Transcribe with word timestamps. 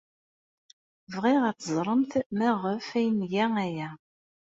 Bɣiɣ 1.13 1.41
ad 1.49 1.57
teẓremt 1.57 2.11
maɣef 2.37 2.87
ay 2.99 3.07
nga 3.19 3.45
aya. 3.65 3.89